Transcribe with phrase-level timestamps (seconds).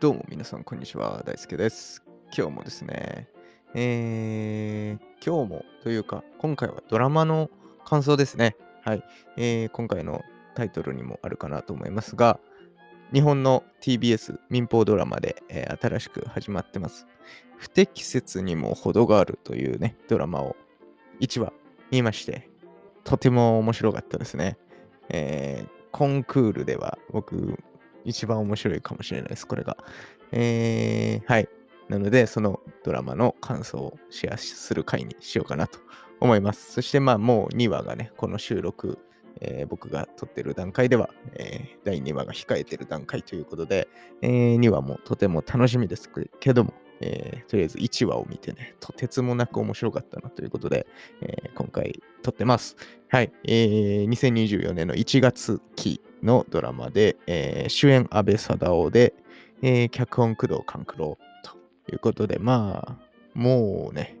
[0.00, 1.22] どうも皆さん、こんにちは。
[1.26, 2.02] 大輔です。
[2.34, 3.28] 今日もですね、
[3.74, 7.50] えー、今日もというか、今回はドラマの
[7.84, 8.56] 感想ですね。
[8.82, 9.04] はい。
[9.36, 10.22] えー、今回の
[10.54, 12.40] タイトルにもあるかなと思いますが、
[13.12, 17.06] 日本の TBS 民放ドラマで、えー、新しく始まってます。
[17.58, 20.56] 不適切にも程があるというね、ドラマを
[21.20, 21.52] 1話
[21.90, 22.48] 見まして、
[23.04, 24.56] とても面白かったですね。
[25.10, 27.62] えー、コンクールでは僕、
[28.04, 29.76] 一番面白いかもしれないです、これが。
[30.32, 31.48] えー、はい。
[31.88, 35.78] なので、そのドラマの感想をシェアする回にしようかなと
[36.20, 36.72] 思います。
[36.72, 38.98] そして、まあ、もう2話がね、この収録、
[39.40, 43.88] えー、僕が撮ってる段階では、えー、第2話が控えてる段階ということで、
[44.22, 50.86] えー、2話もとても楽しみですけども、えー、とりあえず1話を見てね、とてつもなく面白かったなということで、
[51.22, 52.76] えー、今回撮ってます。
[53.08, 59.14] はい、えー、2024年の1月期のドラマで、えー、主演安倍貞夫で、
[59.62, 64.16] えー、脚本工藤官九郎ということで、まあ、もうね、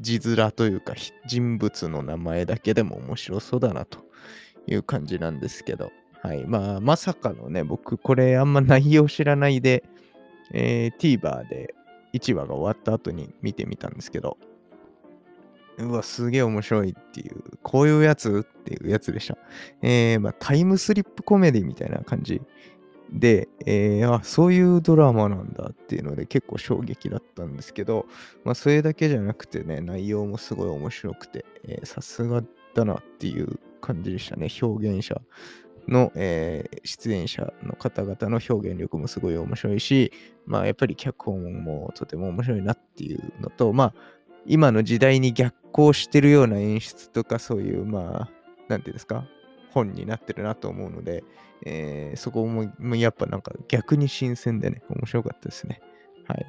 [0.00, 0.94] 字面というか
[1.26, 4.00] 人物の名前だけでも面白そうだなと
[4.66, 5.92] いう感じなんですけど、
[6.22, 6.44] はい。
[6.46, 9.82] まあ、まさかのね、僕、これあんま内容知らないで、
[10.52, 11.74] えー、TVer で
[12.12, 14.36] 1話が終わった後に見てみたんですけど、
[15.78, 18.44] うわ、すげえ面白いっていう、こういうやつ？
[18.46, 19.38] っていうやつでした。
[19.80, 22.42] えー、まあ、タイムスリップコメディみたいな感じ
[23.10, 28.06] で、えー、あ、そういうドラマなんだっていうので結構衝撃だったんですけど、
[28.44, 31.44] まあ、それだけじゃなくてね、内容もすごい面白くて、
[31.84, 32.42] さすが
[32.74, 34.48] だなっていう感じでしたね。
[34.60, 35.20] 表現者
[35.88, 40.12] の、えー、出演者の方々の表現力もすごい面白いし、
[40.46, 43.94] まあやっぱり脚本もとても面白いなっていうのと、まあ
[44.46, 48.30] 今の時代に逆行してるような演出とかそういう、まあ、
[48.68, 49.26] なんていうんですか、
[49.70, 51.24] 本になってるなと思うので、
[51.64, 55.80] えー、そこもやっぱなんか逆に新鮮でね、面白かったですね。
[56.26, 56.46] はい。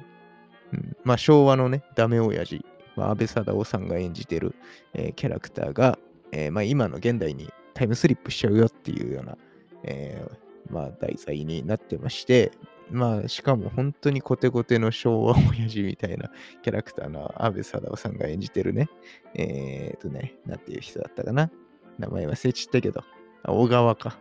[0.72, 2.64] うん、まあ昭和のね、ダメ親父、
[2.96, 4.54] まあ、安倍貞夫さんが演じてる、
[4.92, 5.98] えー、キャラクターが、
[6.32, 9.36] えー、まあ今の現代にタイムスリップしちゃうよっていうような、
[9.82, 12.52] えー、まあ、題材になってまして、
[12.90, 16.30] まあ、しかも本当にコテコテの昭和親父みたいな
[16.62, 18.88] キャラクターの安倍貞夫さんが演じてるね、
[19.34, 21.50] えっ、ー、とね、なんていう人だったかな。
[21.98, 23.04] 名前忘れちったけど、
[23.44, 24.18] 小川か。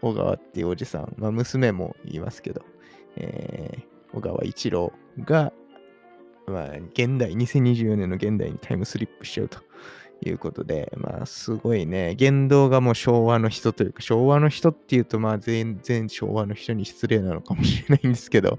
[0.00, 2.62] 小川っていうおじさん、まあ、娘も言いますけど、
[3.16, 5.52] えー、小川一郎が、
[6.46, 9.60] まあ、現代、2024年の現代にタイムスリップしちゃうと
[10.28, 18.58] いうことで、まあ、すごいね、言動がもう昭和の人というか、昭和の人っていうと、まあ、全然昭和の人に失礼なのかもしれないんですけど、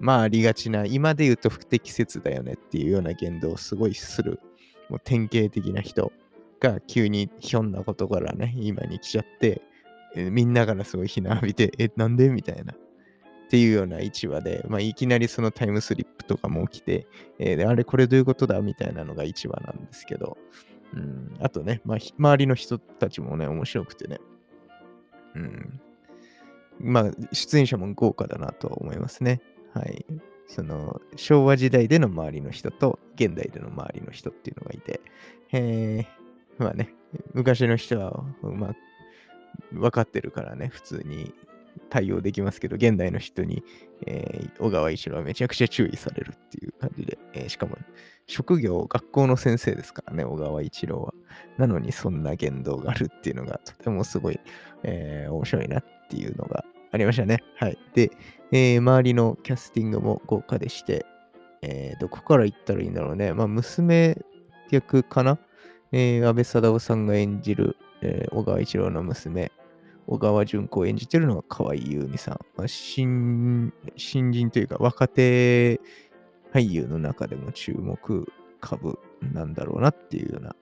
[0.00, 4.40] まあ、ありがちな、今で言うと不適切だよねっていうような言動をすごいする、
[4.88, 6.12] もう典型的な人
[6.60, 9.62] が急にひょんなことからね、今に来ちゃって、
[10.16, 12.28] えみんなからすごい非難浴びて、え、なんで？
[12.30, 12.72] みたいな。
[12.72, 12.76] っ
[13.48, 17.06] ていうような1話で、まあ、いきなりそのタイムスリップとかも起きて、
[17.38, 18.60] えー、あれこれどういうことだ？
[18.62, 20.38] みたいなのが1話なんですけど、
[21.40, 24.18] あとね、まあ、周りの人たちもね、面白くてね。
[25.34, 25.80] うん。
[26.80, 29.40] まあ、出演者も豪華だなと思いますね。
[29.72, 30.06] はい。
[30.46, 35.00] その、昭和時代での周りの人と、現代での周りの人っていうのがいて、
[35.48, 36.08] へえ、
[36.58, 36.94] まあね、
[37.32, 38.76] 昔の人は、まあ、
[39.72, 41.32] 分かってるからね、普通に
[41.90, 43.62] 対応できますけど、現代の人に、
[44.06, 47.76] えー、小川一郎はめちゃくちゃ注意されるっていう感じで、えー、しかも、
[48.26, 51.14] 職業、学校の先生ですからね、小川一郎は。
[51.58, 54.40] なのにそんな言動があるっていうのがとてもすごい、
[54.82, 57.42] えー、面白いなっていうのがありましたね。
[57.56, 57.78] はい。
[57.94, 58.10] で、
[58.52, 61.04] えー、周りのキャスティングも豪華でして、
[61.62, 63.32] えー、どこから言ったらいいんだろうね。
[63.32, 64.16] まあ、娘
[64.70, 65.38] 役かな、
[65.92, 69.50] えー、安倍貞夫さんが演じる、えー、小川一郎の娘、
[70.06, 72.40] 小川淳子を演じてるのが河合優美さん。
[72.56, 75.80] まあ、新新人というか若手
[76.52, 78.98] 俳優の中でも注目株
[79.32, 80.54] なんだろうなっていうような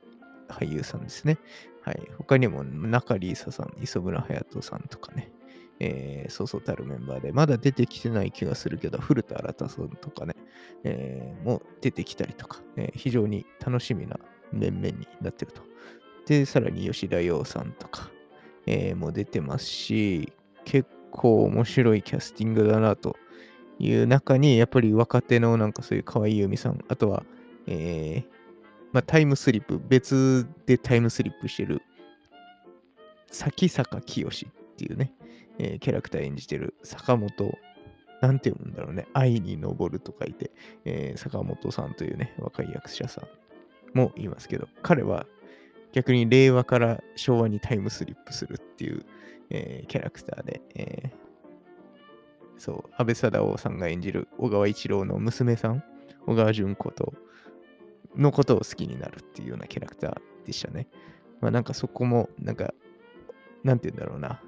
[0.48, 1.38] 俳優さんですね。
[1.82, 2.00] はい。
[2.16, 5.32] 他にも中里依紗さん、磯村勇斗さんとかね、
[5.80, 10.34] えー、そうそうたるメンバーで、まだ出てきてない気がするけど、古田新太さんとかね、
[10.84, 14.18] えー、も出てきたりとか、えー、非常に楽しみな
[14.52, 15.62] 面々になってると。
[16.26, 18.10] で、さらに吉田洋さんとか、
[18.66, 20.32] えー、も出てますし、
[20.64, 23.16] 結構面白いキャスティングだなと
[23.78, 27.24] いう中に、やっぱり若手のなんかそういう河合由美さん、あとは、
[27.66, 28.32] えー、
[28.92, 31.82] まあ、タイムスリップ、別でタイムスリップしてる、
[33.30, 35.12] 崎坂清っていうね、
[35.58, 37.58] えー、キャラクター演じてる坂本、
[38.20, 40.50] なんて読むんだろうね、愛に登ると書いて、
[40.84, 43.22] えー、坂本さんというね、若い役者さ
[43.94, 45.26] んもいますけど、彼は
[45.92, 49.04] 逆に令和から昭和にタイムスリップするっていう、
[49.50, 51.12] えー、キャラクターで、え
[52.62, 55.82] そう、安倍貞夫さんが演じる小川一郎の娘さん、
[56.26, 57.12] 小川淳子と、
[58.16, 60.86] のことを好きになるっていうようなキャラクターでしたね。
[61.40, 62.72] まあなんかそこも、なんか、
[63.64, 64.40] なんて言うんだろうな。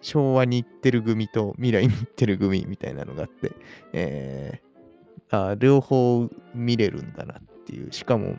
[0.00, 3.52] 昭和に行ってる組と未来に行ってる組みたいなのがあって、
[3.92, 7.92] えー、あ両方見れるんだなっていう。
[7.92, 8.36] しかも、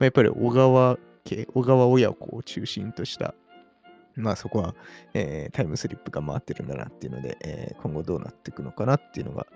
[0.00, 3.34] あ、やっぱり小川家、小川親子を中心とした
[4.18, 4.74] まあそこは、
[5.14, 9.46] えー、タイムスリップが回ってるんだなっていうので、えー、今後どうなっていくのかなっていうのが、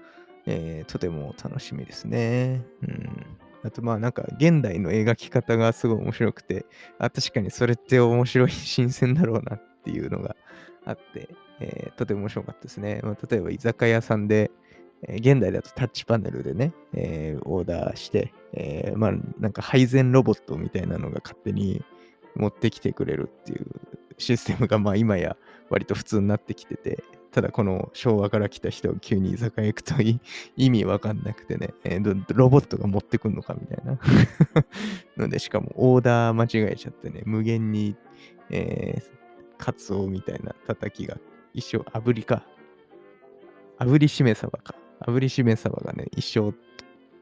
[0.47, 2.65] えー、とても楽しみですね。
[2.83, 3.39] うん。
[3.65, 6.65] あとまあなんか現代の描き方がすごい面白くて、
[6.99, 10.37] あ、確かにそれって面白い、新鮮だろうなっていうのが
[10.85, 11.29] あって、
[11.61, 13.01] えー、とても面白かったですね。
[13.03, 14.51] まあ、例えば居酒屋さんで、
[15.09, 21.83] え、現代だとタッチパネルでね、えー、オーダーして、えー、まあなんか配膳ロボットみたいなのが勝手に
[22.37, 23.67] 持ってきてくれるっていう
[24.19, 25.37] システムがまあ今や
[25.71, 27.03] 割と普通になってきてて、
[27.33, 29.95] ただこの昭和から来た人を急に居酒屋行くと
[30.57, 33.99] 意味わかんなくてね、えー、ロボットが持ってくんのかみたいな
[35.17, 37.97] ので、しかもオーダー間違えちゃってね、無限に、
[38.51, 39.03] えー、
[39.57, 41.17] カツオみたいな叩きが
[41.55, 42.47] 一生炙りか。
[43.79, 44.75] 炙りしめ鯖か。
[45.07, 46.55] 炙りしめ鯖がね、一生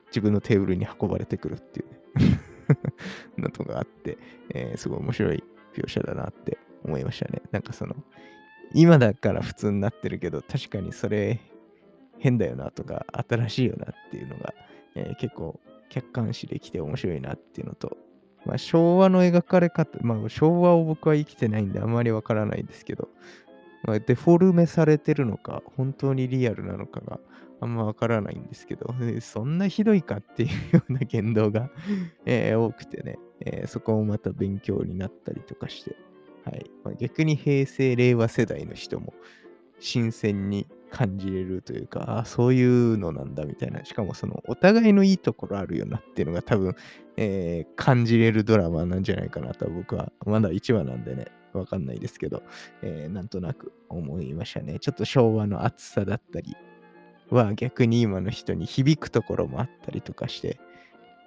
[0.08, 2.40] 自分のテーブルに運ばれてくるっていうね
[3.38, 4.18] のとかあって、
[4.50, 5.44] えー、すごい面白い
[5.74, 7.42] 描写だなって思いましたね。
[7.50, 7.94] なんかその、
[8.74, 11.40] 今だから普通になってるけど、確かにそれ
[12.18, 14.54] 変だよなとか、新しいよなっていうのが、
[14.94, 17.96] えー、結構客観視できて面白いなっていうのと、
[18.44, 23.08] まあ、昭和の描かれ方、まあ、昭和を僕は生きてないんであんまりわからないですけど、
[24.06, 27.20] デフォルメされてるのか、本当にリアルなのかが
[27.60, 31.70] あんまわからないんですけど、 そんなひどいかっていうような言動が
[32.26, 35.96] え、多くてね、えー、そこもまた勉強になったりとかして、
[36.44, 39.14] はいまあ、逆に平成、令和世代の人も
[39.78, 43.84] 新鮮に感じれるというか、あそういうのなんだみたいな。
[43.84, 46.74] しかもそのお互いのいいところあるよなっていうのが多分、
[47.16, 52.42] えー、感じれるドラマなんじゃないかなと僕は、まだ1話なんでね、わかんないですけど、
[52.82, 54.78] えー、なんとなく思いましたね。
[54.78, 56.56] ちょっと昭和の熱さだったり
[57.30, 60.58] は逆に今の人に響くところもあったりとかして、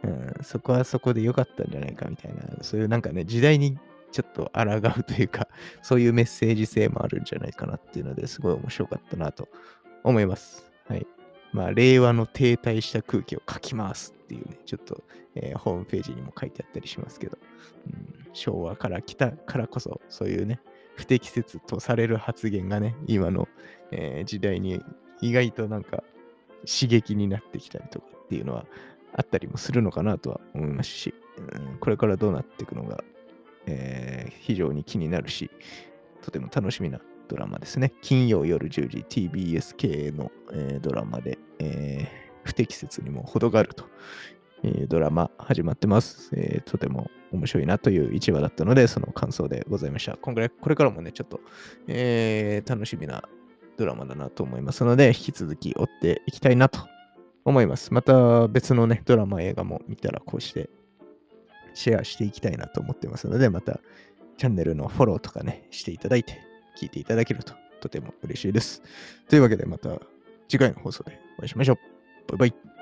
[0.04, 3.78] うん、そこはそこで良かったんじゃないかみたいな、そういうなんかね、時代に
[4.12, 5.48] ちょっと抗うというか、
[5.82, 9.50] そういうメッセージ性もあるんじゃないかなっていうのですごい面白かったなと
[10.04, 10.72] 思います。
[10.88, 11.08] はい。
[11.54, 15.04] まあ、令和の停滞した空気を書きますっていうね、ちょっと、
[15.36, 17.38] えー、ホームページにも書いてあったりしますけど、
[17.88, 20.60] うん、昭和から来たからこそ、そういうね、
[20.96, 23.48] 不適切とされる発言がね、今の、
[23.92, 24.82] えー、時代に
[25.22, 26.04] 意外となんか
[26.66, 28.66] 刺激になってきたりとかっていうのは
[29.16, 33.04] あったりもするのかなとは思いますし、うん、これからどうなっていくのが
[33.66, 35.50] えー、非常に気になるし、
[36.22, 37.94] とても楽しみなドラマですね。
[38.02, 42.08] 金曜夜10時 TBS 系の、えー、ドラマで、えー、
[42.44, 43.86] 不適切にも程があると、
[44.64, 50.18] え、ドラマ始まってます、えとても面白いなという1話だったので、その感想でございました。
[50.18, 51.40] こんぐらいこれからもね、ちょっと、
[51.88, 53.24] え楽しみな
[53.78, 56.80] ドラマだなと思いますので、引き続き追っていきたいなと
[57.46, 57.94] 思います。
[57.94, 60.70] また別のね、ドラマ、映画も見たらこうして
[61.74, 63.80] シェアしていきたいなと思ってますので、また
[64.38, 66.40] チャンネルのフォローとかね、していただいて、
[66.78, 68.82] 聞いていただけるととても嬉しいです。
[69.28, 70.00] というわけでまた
[70.48, 72.38] 次回の放送でお会いしましょう。
[72.38, 72.73] バイバイ。